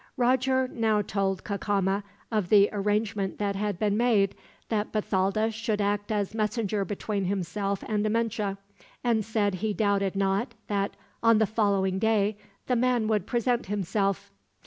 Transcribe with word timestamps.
Roger 0.17 0.67
now 0.67 0.99
told 1.03 1.43
Cacama 1.43 2.01
of 2.31 2.49
the 2.49 2.69
arrangement 2.73 3.37
that 3.37 3.55
had 3.55 3.77
been 3.77 3.95
made, 3.95 4.33
that 4.69 4.91
Bathalda 4.91 5.51
should 5.51 5.79
act 5.79 6.11
as 6.11 6.33
messenger 6.33 6.83
between 6.83 7.25
himself 7.25 7.83
and 7.87 8.03
Amenche; 8.03 8.57
and 9.03 9.23
said 9.23 9.53
he 9.53 9.75
doubted 9.75 10.15
not 10.15 10.55
that, 10.65 10.95
on 11.21 11.37
the 11.37 11.45
following 11.45 11.99
day, 11.99 12.35
the 12.65 12.75
man 12.75 13.07
would 13.09 13.27
present 13.27 13.67
himself. 13.67 14.31